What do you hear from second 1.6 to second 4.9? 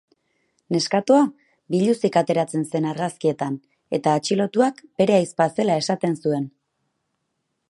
biluzik ateratzen zen argazkietan eta atxilotuak